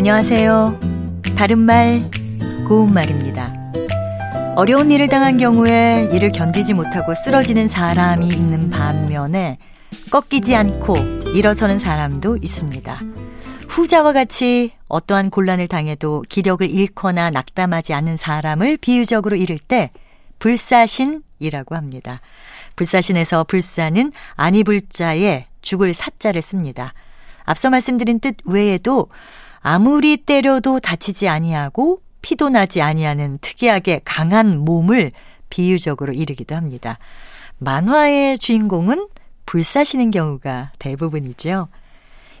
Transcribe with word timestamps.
안녕하세요. 0.00 0.80
바른말, 1.36 2.10
고운말입니다. 2.66 3.52
어려운 4.56 4.90
일을 4.90 5.08
당한 5.08 5.36
경우에 5.36 6.08
이를 6.10 6.32
견디지 6.32 6.72
못하고 6.72 7.12
쓰러지는 7.12 7.68
사람이 7.68 8.26
있는 8.26 8.70
반면에 8.70 9.58
꺾이지 10.10 10.56
않고 10.56 10.96
일어서는 11.34 11.78
사람도 11.78 12.38
있습니다. 12.40 12.98
후자와 13.68 14.14
같이 14.14 14.72
어떠한 14.88 15.28
곤란을 15.28 15.68
당해도 15.68 16.24
기력을 16.30 16.66
잃거나 16.66 17.28
낙담하지 17.28 17.92
않는 17.92 18.16
사람을 18.16 18.78
비유적으로 18.78 19.36
이를 19.36 19.58
때 19.58 19.90
불사신이라고 20.38 21.76
합니다. 21.76 22.22
불사신에서 22.74 23.44
불사는 23.44 24.12
아니불자에 24.36 25.44
죽을 25.60 25.92
사자를 25.92 26.40
씁니다. 26.40 26.94
앞서 27.44 27.68
말씀드린 27.68 28.18
뜻 28.18 28.36
외에도 28.46 29.08
아무리 29.62 30.16
때려도 30.16 30.80
다치지 30.80 31.28
아니하고 31.28 32.00
피도 32.22 32.48
나지 32.50 32.82
아니하는 32.82 33.38
특이하게 33.40 34.00
강한 34.04 34.58
몸을 34.58 35.12
비유적으로 35.48 36.12
이르기도 36.12 36.54
합니다. 36.54 36.98
만화의 37.58 38.38
주인공은 38.38 39.08
불사시는 39.46 40.10
경우가 40.10 40.72
대부분이죠. 40.78 41.68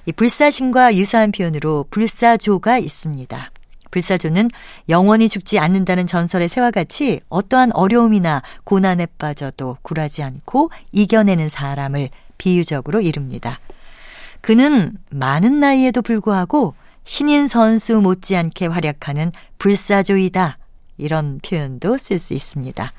이 0.06 0.12
불사신과 0.12 0.96
유사한 0.96 1.32
표현으로 1.32 1.86
불사조가 1.90 2.78
있습니다. 2.78 3.50
불사조는 3.90 4.48
영원히 4.88 5.28
죽지 5.28 5.58
않는다는 5.58 6.06
전설의 6.06 6.48
새와 6.48 6.70
같이 6.70 7.20
어떠한 7.28 7.72
어려움이나 7.74 8.42
고난에 8.64 9.06
빠져도 9.18 9.78
굴하지 9.82 10.22
않고 10.22 10.70
이겨내는 10.92 11.48
사람을 11.48 12.08
비유적으로 12.38 13.00
이릅니다. 13.00 13.60
그는 14.40 14.92
많은 15.10 15.60
나이에도 15.60 16.02
불구하고 16.02 16.74
신인 17.04 17.46
선수 17.46 18.00
못지않게 18.00 18.66
활약하는 18.66 19.32
불사조이다. 19.58 20.58
이런 20.98 21.40
표현도 21.46 21.96
쓸 21.96 22.18
수 22.18 22.34
있습니다. 22.34 22.92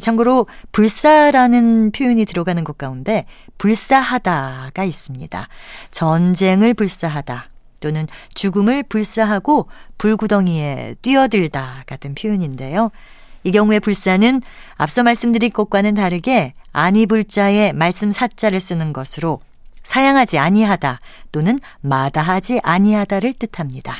참고로 0.00 0.46
불사라는 0.72 1.92
표현이 1.92 2.24
들어가는 2.24 2.64
것 2.64 2.76
가운데 2.76 3.26
불사하다가 3.58 4.84
있습니다. 4.84 5.48
전쟁을 5.92 6.74
불사하다 6.74 7.48
또는 7.80 8.06
죽음을 8.34 8.82
불사하고 8.84 9.68
불구덩이에 9.98 10.96
뛰어들다 11.02 11.84
같은 11.86 12.14
표현인데요. 12.14 12.90
이 13.44 13.52
경우에 13.52 13.78
불사는 13.78 14.42
앞서 14.76 15.02
말씀드린 15.02 15.52
것과는 15.52 15.94
다르게 15.94 16.54
아니불자에 16.72 17.72
말씀 17.72 18.10
사자를 18.10 18.58
쓰는 18.58 18.92
것으로 18.92 19.40
사양하지 19.84 20.38
아니하다 20.38 20.98
또는 21.32 21.58
마다하지 21.80 22.60
아니하다를 22.62 23.34
뜻합니다. 23.34 23.98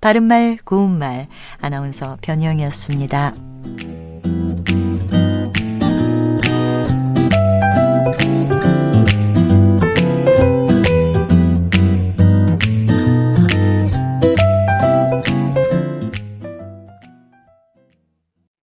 바른말 0.00 0.58
고운말 0.64 1.28
아나운서 1.60 2.18
변희영이었습니다. 2.20 3.32